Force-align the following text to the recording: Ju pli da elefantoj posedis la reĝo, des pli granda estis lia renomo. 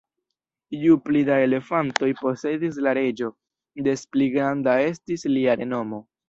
Ju 0.83 0.95
pli 1.09 1.19
da 1.27 1.35
elefantoj 1.47 2.09
posedis 2.21 2.79
la 2.87 2.95
reĝo, 2.99 3.29
des 3.89 4.07
pli 4.17 4.31
granda 4.39 4.75
estis 4.87 5.29
lia 5.37 5.59
renomo. 5.63 6.03